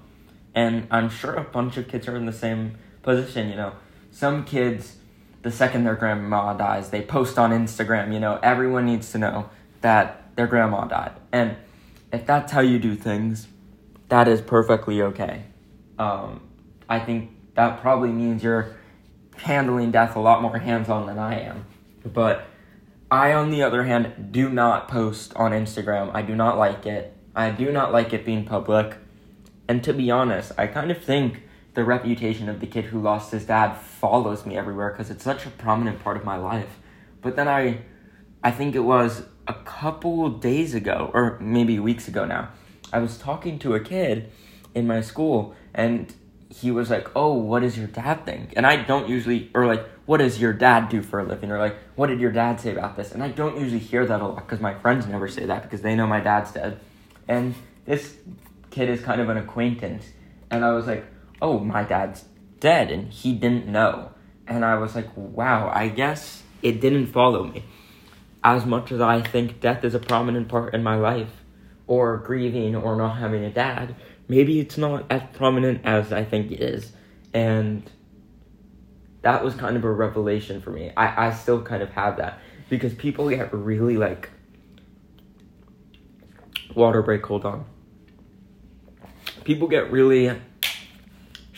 And 0.53 0.87
I'm 0.89 1.09
sure 1.09 1.33
a 1.33 1.43
bunch 1.43 1.77
of 1.77 1.87
kids 1.87 2.07
are 2.07 2.15
in 2.15 2.25
the 2.25 2.33
same 2.33 2.77
position, 3.05 3.49
you 3.49 3.55
know? 3.55 3.73
Some 4.11 4.43
kids, 4.43 4.97
the 5.43 5.51
second 5.51 5.85
their 5.85 5.95
grandma 5.95 6.53
dies, 6.53 6.89
they 6.89 7.01
post 7.01 7.39
on 7.39 7.51
Instagram, 7.51 8.13
you 8.13 8.19
know? 8.19 8.39
Everyone 8.43 8.85
needs 8.85 9.11
to 9.13 9.17
know 9.17 9.49
that 9.81 10.35
their 10.35 10.47
grandma 10.47 10.85
died. 10.85 11.13
And 11.31 11.55
if 12.11 12.25
that's 12.25 12.51
how 12.51 12.61
you 12.61 12.79
do 12.79 12.95
things, 12.95 13.47
that 14.09 14.27
is 14.27 14.41
perfectly 14.41 15.01
okay. 15.01 15.43
Um, 15.97 16.41
I 16.89 16.99
think 16.99 17.31
that 17.55 17.81
probably 17.81 18.09
means 18.09 18.43
you're 18.43 18.75
handling 19.37 19.91
death 19.91 20.15
a 20.15 20.19
lot 20.19 20.41
more 20.41 20.57
hands 20.57 20.89
on 20.89 21.07
than 21.07 21.17
I 21.17 21.39
am. 21.41 21.65
But 22.03 22.45
I, 23.09 23.33
on 23.33 23.49
the 23.49 23.63
other 23.63 23.83
hand, 23.83 24.31
do 24.31 24.49
not 24.49 24.87
post 24.87 25.33
on 25.35 25.51
Instagram. 25.51 26.11
I 26.13 26.21
do 26.21 26.35
not 26.35 26.57
like 26.57 26.85
it. 26.85 27.15
I 27.35 27.51
do 27.51 27.71
not 27.71 27.91
like 27.91 28.13
it 28.13 28.25
being 28.25 28.45
public. 28.45 28.97
And 29.67 29.83
to 29.83 29.93
be 29.93 30.11
honest, 30.11 30.51
I 30.57 30.67
kind 30.67 30.91
of 30.91 31.03
think 31.03 31.43
the 31.75 31.83
reputation 31.83 32.49
of 32.49 32.61
the 32.61 32.67
kid 32.67 32.85
who 32.85 33.01
lost 33.01 33.31
his 33.31 33.45
dad 33.45 33.75
follows 33.75 34.45
me 34.45 34.57
everywhere 34.57 34.91
because 34.91 35.11
it's 35.11 35.23
such 35.23 35.45
a 35.45 35.49
prominent 35.49 35.99
part 36.03 36.17
of 36.17 36.23
my 36.23 36.37
life. 36.37 36.79
But 37.21 37.35
then 37.35 37.47
I, 37.47 37.81
I 38.43 38.51
think 38.51 38.75
it 38.75 38.79
was 38.79 39.23
a 39.47 39.53
couple 39.53 40.29
days 40.29 40.73
ago, 40.73 41.11
or 41.13 41.37
maybe 41.39 41.77
weeks 41.79 42.07
ago 42.07 42.25
now, 42.25 42.49
I 42.93 42.99
was 42.99 43.17
talking 43.17 43.59
to 43.59 43.75
a 43.75 43.79
kid 43.79 44.31
in 44.73 44.87
my 44.87 45.01
school, 45.01 45.53
and 45.73 46.13
he 46.49 46.71
was 46.71 46.89
like, 46.89 47.09
"Oh, 47.15 47.33
what 47.33 47.61
does 47.61 47.77
your 47.77 47.87
dad 47.87 48.25
think?" 48.25 48.53
And 48.55 48.65
I 48.65 48.77
don't 48.77 49.09
usually, 49.09 49.51
or 49.53 49.65
like, 49.65 49.85
"What 50.05 50.17
does 50.17 50.39
your 50.39 50.53
dad 50.53 50.89
do 50.89 51.01
for 51.01 51.19
a 51.19 51.23
living?" 51.23 51.51
Or 51.51 51.59
like, 51.59 51.75
"What 51.95 52.07
did 52.07 52.19
your 52.21 52.31
dad 52.31 52.59
say 52.61 52.71
about 52.71 52.95
this?" 52.95 53.11
And 53.11 53.21
I 53.21 53.29
don't 53.29 53.59
usually 53.59 53.79
hear 53.79 54.05
that 54.05 54.21
a 54.21 54.27
lot 54.27 54.47
because 54.47 54.61
my 54.61 54.73
friends 54.75 55.07
never 55.07 55.27
say 55.27 55.45
that 55.45 55.63
because 55.63 55.81
they 55.81 55.95
know 55.95 56.07
my 56.07 56.21
dad's 56.21 56.51
dead. 56.51 56.79
And 57.27 57.55
this 57.85 58.15
kid 58.69 58.89
is 58.89 59.01
kind 59.01 59.19
of 59.19 59.29
an 59.29 59.37
acquaintance, 59.37 60.05
and 60.49 60.63
I 60.63 60.71
was 60.71 60.87
like, 60.87 61.05
"Oh, 61.41 61.59
my 61.59 61.83
dad's 61.83 62.25
dead," 62.59 62.91
and 62.91 63.11
he 63.11 63.33
didn't 63.33 63.67
know. 63.67 64.11
And 64.47 64.63
I 64.63 64.75
was 64.75 64.95
like, 64.95 65.09
"Wow, 65.15 65.71
I 65.73 65.89
guess 65.89 66.43
it 66.61 66.81
didn't 66.81 67.07
follow 67.07 67.43
me." 67.43 67.63
As 68.43 68.65
much 68.65 68.91
as 68.91 69.01
I 69.01 69.21
think 69.21 69.59
death 69.59 69.83
is 69.83 69.95
a 69.95 69.99
prominent 69.99 70.47
part 70.47 70.73
in 70.73 70.83
my 70.83 70.95
life, 70.95 71.43
or 71.87 72.17
grieving, 72.17 72.75
or 72.75 72.95
not 72.95 73.17
having 73.17 73.43
a 73.43 73.49
dad, 73.49 73.95
maybe 74.27 74.59
it's 74.59 74.77
not 74.77 75.05
as 75.09 75.23
prominent 75.33 75.81
as 75.83 76.13
I 76.13 76.23
think 76.23 76.51
it 76.51 76.61
is. 76.61 76.91
And 77.33 77.89
that 79.21 79.43
was 79.43 79.55
kind 79.55 79.75
of 79.75 79.83
a 79.83 79.91
revelation 79.91 80.61
for 80.61 80.71
me. 80.71 80.91
I, 80.95 81.27
I 81.27 81.33
still 81.33 81.61
kind 81.61 81.81
of 81.81 81.89
have 81.91 82.17
that 82.17 82.39
because 82.69 82.93
people 82.93 83.29
get 83.29 83.53
really 83.53 83.97
like 83.97 84.29
Water 86.75 87.01
break, 87.01 87.25
hold 87.25 87.45
on. 87.45 87.65
People 89.45 89.69
get 89.69 89.91
really 89.91 90.29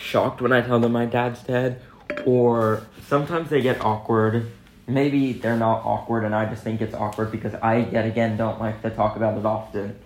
shocked 0.08 0.40
when 0.40 0.52
I 0.52 0.62
tell 0.62 0.80
them 0.80 0.92
my 0.92 1.04
dad's 1.04 1.42
dead, 1.42 1.82
or 2.24 2.82
sometimes 3.06 3.50
they 3.50 3.60
get 3.60 3.80
awkward. 3.80 4.50
Maybe 4.86 5.34
they're 5.34 5.58
not 5.58 5.84
awkward, 5.84 6.24
and 6.24 6.34
I 6.34 6.46
just 6.46 6.62
think 6.62 6.80
it's 6.80 6.94
awkward 6.94 7.30
because 7.30 7.54
I, 7.54 7.76
yet 7.92 8.06
again, 8.06 8.38
don't 8.38 8.58
like 8.58 8.80
to 8.82 8.90
talk 8.90 9.16
about 9.16 9.36
it 9.36 9.44
often. 9.44 9.98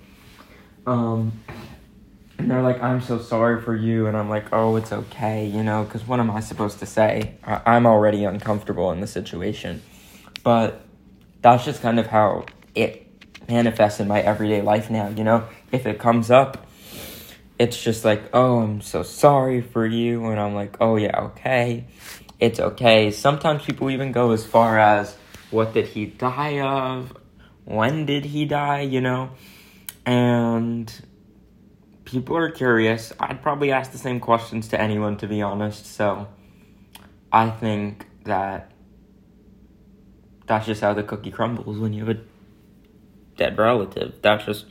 Um, 0.87 1.40
and 2.38 2.50
they're 2.50 2.62
like, 2.62 2.82
I'm 2.82 3.00
so 3.00 3.21
sorry 3.21 3.62
for 3.62 3.76
you. 3.76 4.09
And 4.09 4.16
I'm 4.16 4.28
like, 4.28 4.52
oh, 4.52 4.75
it's 4.75 4.92
okay, 4.92 5.47
you 5.47 5.62
know, 5.62 5.85
because 5.85 6.04
what 6.09 6.18
am 6.18 6.28
I 6.30 6.40
supposed 6.40 6.80
to 6.80 6.87
say? 6.87 7.37
I- 7.44 7.62
I'm 7.64 7.87
already 7.87 8.25
uncomfortable 8.25 8.90
in 8.90 9.00
the 9.00 9.06
situation. 9.06 9.80
But 10.42 10.85
that's 11.40 11.64
just 11.64 11.80
kind 11.82 12.00
of 12.00 12.09
how 12.09 12.47
it 12.75 13.06
manifests 13.49 14.00
in 14.00 14.09
my 14.09 14.21
everyday 14.21 14.61
life 14.61 14.90
now, 14.90 15.09
you 15.11 15.23
know? 15.23 15.47
If 15.71 15.87
it 15.87 16.00
comes 16.00 16.32
up, 16.32 16.66
it's 17.62 17.81
just 17.81 18.04
like, 18.04 18.25
oh, 18.33 18.59
I'm 18.59 18.81
so 18.81 19.04
sorry 19.04 19.61
for 19.61 19.87
you. 19.87 20.26
And 20.26 20.40
I'm 20.40 20.52
like, 20.52 20.78
oh, 20.81 20.97
yeah, 20.97 21.16
okay. 21.26 21.87
It's 22.40 22.59
okay. 22.59 23.12
Sometimes 23.12 23.64
people 23.64 23.88
even 23.88 24.11
go 24.11 24.33
as 24.33 24.45
far 24.45 24.81
as, 24.81 25.16
what 25.52 25.73
did 25.73 25.87
he 25.87 26.07
die 26.07 26.59
of? 26.59 27.16
When 27.64 28.04
did 28.04 28.25
he 28.25 28.47
die, 28.47 28.81
you 28.81 29.00
know? 29.00 29.31
And 30.04 30.92
people 32.04 32.37
are 32.37 32.50
curious. 32.50 33.12
I'd 33.21 33.40
probably 33.42 33.71
ask 33.71 33.92
the 33.92 33.99
same 33.99 34.19
questions 34.19 34.66
to 34.69 34.81
anyone, 34.81 35.16
to 35.19 35.28
be 35.28 35.40
honest. 35.40 35.87
So 35.87 36.26
I 37.31 37.49
think 37.49 38.07
that 38.25 38.73
that's 40.47 40.66
just 40.66 40.81
how 40.81 40.95
the 40.95 41.04
cookie 41.04 41.31
crumbles 41.31 41.78
when 41.78 41.92
you 41.92 42.04
have 42.07 42.16
a 42.16 42.21
dead 43.37 43.57
relative. 43.57 44.14
That's 44.21 44.47
just 44.47 44.66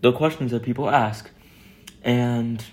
the 0.00 0.12
questions 0.12 0.52
that 0.52 0.62
people 0.62 0.88
ask. 0.88 1.28
And 2.02 2.64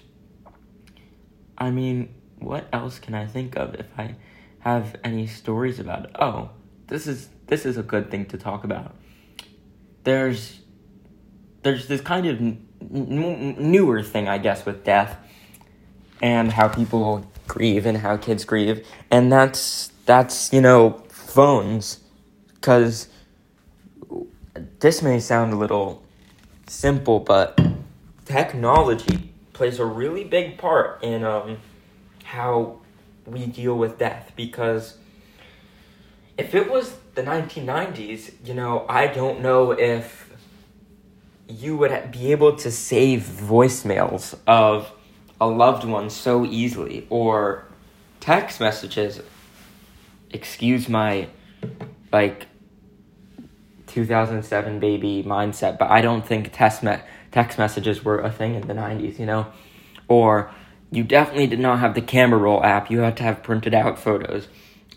I 1.57 1.71
mean, 1.71 2.13
what 2.39 2.67
else 2.73 2.99
can 2.99 3.13
I 3.13 3.25
think 3.25 3.55
of 3.55 3.75
if 3.75 3.87
I 3.97 4.15
have 4.59 4.95
any 5.03 5.27
stories 5.27 5.79
about 5.79 6.05
it? 6.05 6.11
Oh, 6.19 6.49
this 6.87 7.07
is 7.07 7.29
this 7.47 7.65
is 7.65 7.77
a 7.77 7.83
good 7.83 8.09
thing 8.09 8.25
to 8.27 8.37
talk 8.37 8.63
about. 8.63 8.95
There's 10.03 10.61
there's 11.63 11.87
this 11.87 12.01
kind 12.01 12.25
of 12.25 12.39
n- 12.39 12.67
n- 12.81 13.55
newer 13.59 14.01
thing, 14.01 14.27
I 14.27 14.37
guess, 14.37 14.65
with 14.65 14.83
death 14.83 15.17
and 16.21 16.51
how 16.51 16.67
people 16.67 17.25
grieve 17.47 17.85
and 17.85 17.97
how 17.97 18.17
kids 18.17 18.45
grieve, 18.45 18.85
and 19.11 19.31
that's 19.31 19.91
that's 20.05 20.51
you 20.53 20.61
know 20.61 21.03
phones, 21.09 21.99
because 22.55 23.07
this 24.79 25.01
may 25.01 25.19
sound 25.19 25.53
a 25.53 25.55
little 25.55 26.03
simple, 26.67 27.19
but 27.19 27.59
technology 28.29 29.33
plays 29.53 29.79
a 29.79 29.85
really 29.85 30.23
big 30.23 30.57
part 30.57 31.03
in 31.03 31.23
um, 31.23 31.57
how 32.23 32.77
we 33.25 33.47
deal 33.47 33.75
with 33.75 33.97
death 33.97 34.31
because 34.35 34.97
if 36.37 36.55
it 36.55 36.71
was 36.71 36.95
the 37.15 37.23
1990s, 37.23 38.31
you 38.45 38.53
know, 38.53 38.85
I 38.87 39.07
don't 39.07 39.41
know 39.41 39.71
if 39.71 40.31
you 41.47 41.75
would 41.77 42.11
be 42.11 42.31
able 42.31 42.55
to 42.55 42.71
save 42.71 43.21
voicemails 43.21 44.37
of 44.45 44.91
a 45.41 45.47
loved 45.47 45.83
one 45.83 46.09
so 46.09 46.45
easily 46.45 47.07
or 47.09 47.65
text 48.19 48.59
messages. 48.59 49.21
Excuse 50.29 50.87
my 50.87 51.27
like 52.13 52.45
2007 53.87 54.79
baby 54.79 55.23
mindset, 55.25 55.79
but 55.79 55.89
I 55.89 56.01
don't 56.01 56.25
think 56.25 56.51
text 56.53 56.83
me- 56.83 56.97
text 57.31 57.57
messages 57.57 58.03
were 58.03 58.19
a 58.19 58.31
thing 58.31 58.55
in 58.55 58.67
the 58.67 58.73
90s, 58.73 59.19
you 59.19 59.25
know? 59.25 59.47
Or 60.07 60.51
you 60.91 61.03
definitely 61.03 61.47
did 61.47 61.59
not 61.59 61.79
have 61.79 61.93
the 61.93 62.01
camera 62.01 62.39
roll 62.39 62.63
app. 62.63 62.89
You 62.89 62.99
had 62.99 63.17
to 63.17 63.23
have 63.23 63.43
printed 63.43 63.73
out 63.73 63.99
photos. 63.99 64.47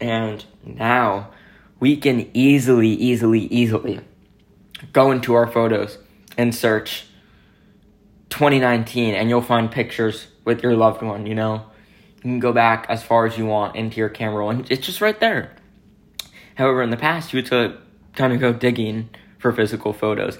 And 0.01 0.45
now 0.65 1.31
we 1.79 1.97
can 1.97 2.31
easily, 2.35 2.89
easily, 2.89 3.41
easily 3.47 4.01
go 4.93 5.11
into 5.11 5.35
our 5.35 5.47
photos 5.47 5.99
and 6.37 6.55
search 6.55 7.07
2019 8.31 9.15
and 9.15 9.29
you'll 9.29 9.43
find 9.43 9.71
pictures 9.71 10.29
with 10.45 10.63
your 10.63 10.75
loved 10.75 11.03
one, 11.03 11.27
you 11.27 11.35
know? 11.35 11.67
You 12.17 12.23
can 12.23 12.41
go 12.41 12.53
back 12.53 12.87
as 12.89 13.03
far 13.03 13.27
as 13.27 13.37
you 13.37 13.47
want 13.47 13.77
into 13.77 13.99
your 13.99 14.09
camera 14.09 14.39
roll 14.39 14.51
and 14.51 14.71
it's 14.71 14.87
just 14.87 15.01
right 15.01 15.19
there. 15.21 15.55
However, 16.55 16.83
in 16.83 16.91
the 16.91 16.97
past, 16.97 17.33
you 17.33 17.39
had 17.39 17.47
to 17.47 17.79
kind 18.15 18.33
of 18.33 18.41
go 18.41 18.53
digging 18.53 19.11
for 19.39 19.53
physical 19.53 19.93
photos. 19.93 20.39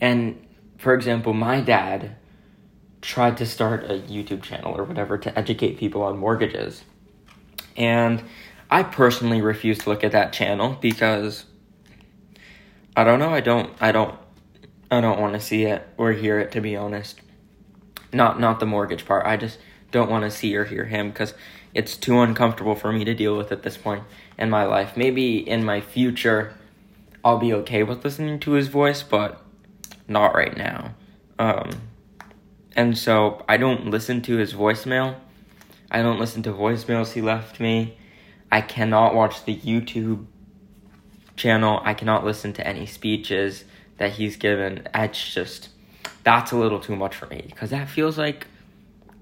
And 0.00 0.44
for 0.80 0.94
example, 0.94 1.34
my 1.34 1.60
dad 1.60 2.16
tried 3.02 3.36
to 3.36 3.44
start 3.44 3.84
a 3.84 3.98
YouTube 3.98 4.42
channel 4.42 4.74
or 4.74 4.84
whatever 4.84 5.18
to 5.18 5.38
educate 5.38 5.76
people 5.76 6.02
on 6.02 6.16
mortgages. 6.16 6.84
And 7.76 8.24
I 8.70 8.82
personally 8.84 9.42
refuse 9.42 9.78
to 9.80 9.90
look 9.90 10.02
at 10.02 10.12
that 10.12 10.32
channel 10.32 10.78
because 10.80 11.44
I 12.96 13.04
don't 13.04 13.18
know, 13.18 13.28
I 13.28 13.40
don't 13.40 13.70
I 13.78 13.92
don't 13.92 14.18
I 14.90 15.02
don't 15.02 15.20
want 15.20 15.34
to 15.34 15.40
see 15.40 15.64
it 15.64 15.86
or 15.98 16.12
hear 16.12 16.40
it 16.40 16.50
to 16.52 16.62
be 16.62 16.76
honest. 16.76 17.20
Not 18.10 18.40
not 18.40 18.58
the 18.58 18.66
mortgage 18.66 19.04
part. 19.04 19.26
I 19.26 19.36
just 19.36 19.58
don't 19.90 20.10
want 20.10 20.24
to 20.24 20.30
see 20.30 20.56
or 20.56 20.64
hear 20.64 20.86
him 20.86 21.12
cuz 21.12 21.34
it's 21.74 21.94
too 21.94 22.20
uncomfortable 22.20 22.74
for 22.74 22.90
me 22.90 23.04
to 23.04 23.14
deal 23.14 23.36
with 23.36 23.52
at 23.52 23.64
this 23.64 23.76
point 23.76 24.04
in 24.38 24.48
my 24.48 24.64
life. 24.64 24.96
Maybe 24.96 25.46
in 25.46 25.62
my 25.62 25.82
future 25.82 26.54
I'll 27.22 27.38
be 27.38 27.52
okay 27.52 27.82
with 27.82 28.02
listening 28.02 28.40
to 28.40 28.52
his 28.52 28.68
voice, 28.68 29.02
but 29.02 29.44
not 30.10 30.34
right 30.34 30.56
now. 30.56 30.94
Um, 31.38 31.70
and 32.76 32.98
so 32.98 33.44
I 33.48 33.56
don't 33.56 33.86
listen 33.86 34.20
to 34.22 34.36
his 34.36 34.52
voicemail. 34.52 35.16
I 35.90 36.02
don't 36.02 36.20
listen 36.20 36.42
to 36.42 36.52
voicemails 36.52 37.12
he 37.12 37.22
left 37.22 37.60
me. 37.60 37.96
I 38.52 38.60
cannot 38.60 39.14
watch 39.14 39.44
the 39.44 39.56
YouTube 39.56 40.26
channel. 41.36 41.80
I 41.84 41.94
cannot 41.94 42.24
listen 42.24 42.52
to 42.54 42.66
any 42.66 42.86
speeches 42.86 43.64
that 43.96 44.12
he's 44.12 44.36
given. 44.36 44.86
It's 44.94 45.32
just 45.32 45.70
that's 46.22 46.52
a 46.52 46.56
little 46.56 46.80
too 46.80 46.96
much 46.96 47.14
for 47.14 47.26
me 47.26 47.44
because 47.46 47.70
that 47.70 47.88
feels 47.88 48.18
like 48.18 48.46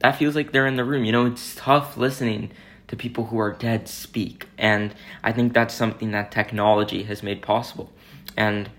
that 0.00 0.16
feels 0.16 0.34
like 0.34 0.52
they're 0.52 0.66
in 0.66 0.76
the 0.76 0.84
room. 0.84 1.04
You 1.04 1.12
know, 1.12 1.26
it's 1.26 1.54
tough 1.54 1.96
listening 1.96 2.50
to 2.88 2.96
people 2.96 3.26
who 3.26 3.38
are 3.38 3.52
dead 3.52 3.88
speak. 3.88 4.48
And 4.56 4.94
I 5.22 5.32
think 5.32 5.52
that's 5.52 5.74
something 5.74 6.12
that 6.12 6.32
technology 6.32 7.02
has 7.04 7.22
made 7.22 7.42
possible. 7.42 7.92
And 8.36 8.70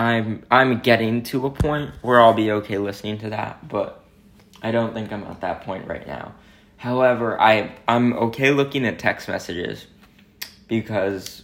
I'm 0.00 0.44
I'm 0.50 0.80
getting 0.80 1.22
to 1.24 1.44
a 1.44 1.50
point 1.50 1.90
where 2.00 2.22
I'll 2.22 2.32
be 2.32 2.50
okay 2.52 2.78
listening 2.78 3.18
to 3.18 3.30
that, 3.30 3.68
but 3.68 4.02
I 4.62 4.70
don't 4.70 4.94
think 4.94 5.12
I'm 5.12 5.24
at 5.24 5.42
that 5.42 5.62
point 5.62 5.86
right 5.86 6.06
now. 6.06 6.34
However, 6.78 7.38
I 7.38 7.72
I'm 7.86 8.14
okay 8.14 8.50
looking 8.50 8.86
at 8.86 8.98
text 8.98 9.28
messages 9.28 9.86
because 10.68 11.42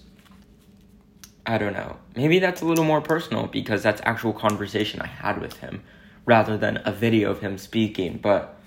I 1.45 1.59
don't 1.59 1.75
know. 1.75 1.99
Maybe 2.17 2.39
that's 2.39 2.63
a 2.63 2.65
little 2.65 2.85
more 2.85 3.03
personal 3.03 3.47
because 3.47 3.83
that's 3.83 4.01
actual 4.05 4.33
conversation 4.33 5.03
I 5.03 5.07
had 5.07 5.39
with 5.39 5.59
him 5.59 5.83
rather 6.25 6.57
than 6.57 6.81
a 6.87 6.93
video 6.93 7.31
of 7.31 7.41
him 7.41 7.59
speaking, 7.59 8.17
but 8.17 8.59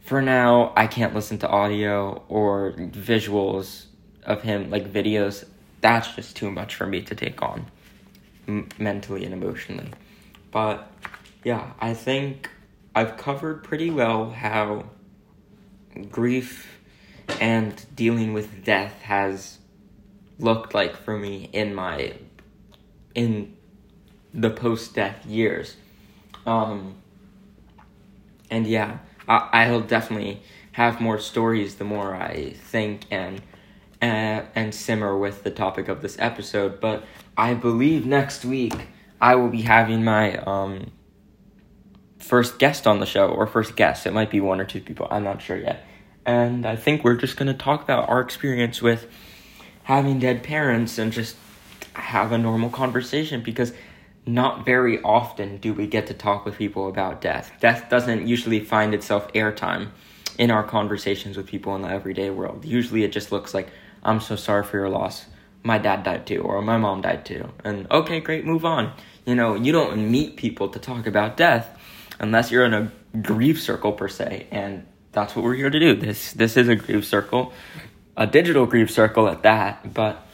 for 0.00 0.20
now, 0.20 0.72
I 0.76 0.88
can't 0.88 1.14
listen 1.14 1.38
to 1.38 1.48
audio 1.48 2.24
or 2.28 2.72
visuals 2.72 3.84
of 4.24 4.42
him, 4.42 4.70
like 4.70 4.92
videos. 4.92 5.44
That's 5.82 6.16
just 6.16 6.34
too 6.36 6.50
much 6.50 6.74
for 6.74 6.84
me 6.84 7.02
to 7.02 7.14
take 7.14 7.40
on 7.42 7.70
m- 8.46 8.68
mentally 8.78 9.24
and 9.24 9.34
emotionally. 9.34 9.90
But 10.50 10.90
yeah, 11.44 11.72
I 11.80 11.94
think 11.94 12.50
I've 12.94 13.16
covered 13.16 13.62
pretty 13.64 13.90
well 13.90 14.30
how 14.30 14.90
grief 16.10 16.78
and 17.40 17.84
dealing 17.94 18.32
with 18.32 18.64
death 18.64 19.00
has 19.02 19.58
looked 20.38 20.74
like 20.74 20.96
for 20.96 21.18
me 21.18 21.48
in 21.52 21.74
my 21.74 22.14
in 23.14 23.56
the 24.32 24.50
post 24.50 24.94
death 24.94 25.24
years. 25.26 25.76
Um 26.46 26.96
and 28.50 28.66
yeah, 28.66 28.98
I, 29.28 29.70
will 29.70 29.80
definitely 29.80 30.42
have 30.72 31.00
more 31.00 31.18
stories 31.18 31.76
the 31.76 31.84
more 31.84 32.14
I 32.16 32.50
think 32.50 33.06
and 33.10 33.40
and 34.00 34.74
simmer 34.74 35.16
with 35.16 35.42
the 35.42 35.50
topic 35.50 35.88
of 35.88 36.02
this 36.02 36.16
episode. 36.18 36.80
But 36.80 37.04
I 37.36 37.54
believe 37.54 38.06
next 38.06 38.44
week 38.44 38.74
I 39.20 39.34
will 39.34 39.48
be 39.48 39.62
having 39.62 40.02
my 40.02 40.36
um, 40.38 40.90
first 42.18 42.58
guest 42.58 42.86
on 42.86 43.00
the 43.00 43.06
show, 43.06 43.28
or 43.28 43.46
first 43.46 43.76
guest. 43.76 44.06
It 44.06 44.12
might 44.12 44.30
be 44.30 44.40
one 44.40 44.60
or 44.60 44.64
two 44.64 44.80
people. 44.80 45.06
I'm 45.10 45.24
not 45.24 45.42
sure 45.42 45.58
yet. 45.58 45.84
And 46.24 46.66
I 46.66 46.76
think 46.76 47.02
we're 47.02 47.16
just 47.16 47.36
going 47.36 47.48
to 47.48 47.54
talk 47.54 47.82
about 47.82 48.08
our 48.08 48.20
experience 48.20 48.80
with 48.80 49.10
having 49.84 50.18
dead 50.18 50.42
parents 50.42 50.98
and 50.98 51.12
just 51.12 51.36
have 51.94 52.32
a 52.32 52.38
normal 52.38 52.70
conversation 52.70 53.42
because 53.42 53.72
not 54.26 54.64
very 54.64 55.02
often 55.02 55.56
do 55.56 55.72
we 55.74 55.86
get 55.86 56.06
to 56.06 56.14
talk 56.14 56.44
with 56.44 56.56
people 56.56 56.88
about 56.88 57.20
death. 57.20 57.52
Death 57.60 57.88
doesn't 57.90 58.26
usually 58.26 58.60
find 58.60 58.94
itself 58.94 59.32
airtime 59.32 59.88
in 60.38 60.50
our 60.50 60.62
conversations 60.62 61.36
with 61.36 61.46
people 61.46 61.74
in 61.74 61.82
the 61.82 61.88
everyday 61.88 62.30
world. 62.30 62.64
Usually 62.64 63.02
it 63.02 63.12
just 63.12 63.32
looks 63.32 63.52
like, 63.54 63.68
I'm 64.02 64.20
so 64.20 64.36
sorry 64.36 64.64
for 64.64 64.78
your 64.78 64.88
loss. 64.88 65.26
My 65.62 65.78
dad 65.78 66.04
died 66.04 66.26
too, 66.26 66.40
or 66.40 66.62
my 66.62 66.78
mom 66.78 67.02
died 67.02 67.24
too. 67.26 67.50
And 67.64 67.90
okay, 67.90 68.20
great, 68.20 68.44
move 68.44 68.64
on. 68.64 68.92
You 69.26 69.34
know, 69.34 69.54
you 69.54 69.72
don't 69.72 70.10
meet 70.10 70.36
people 70.36 70.68
to 70.70 70.78
talk 70.78 71.06
about 71.06 71.36
death 71.36 71.78
unless 72.18 72.50
you're 72.50 72.64
in 72.64 72.74
a 72.74 72.92
grief 73.20 73.60
circle 73.60 73.92
per 73.92 74.08
se, 74.08 74.46
and 74.50 74.86
that's 75.12 75.36
what 75.36 75.44
we're 75.44 75.54
here 75.54 75.70
to 75.70 75.78
do. 75.78 75.94
This 75.94 76.32
this 76.32 76.56
is 76.56 76.68
a 76.68 76.76
grief 76.76 77.04
circle, 77.04 77.52
a 78.16 78.26
digital 78.26 78.66
grief 78.66 78.90
circle 78.90 79.28
at 79.28 79.42
that, 79.42 79.92
but 79.92 80.26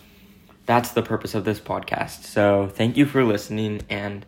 that's 0.67 0.91
the 0.91 1.03
purpose 1.03 1.35
of 1.35 1.45
this 1.45 1.61
podcast. 1.61 2.25
So, 2.25 2.69
thank 2.69 2.97
you 2.97 3.07
for 3.07 3.25
listening 3.25 3.83
and 3.89 4.27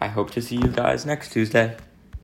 I 0.00 0.08
hope 0.08 0.30
to 0.32 0.42
see 0.42 0.56
you 0.56 0.68
guys 0.68 1.06
next 1.06 1.32
Tuesday. 1.32 1.76